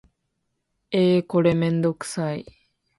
[0.89, 2.43] えーこれめんどくさい